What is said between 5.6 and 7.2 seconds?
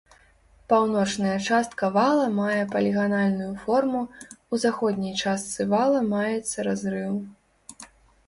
вала маецца разрыў.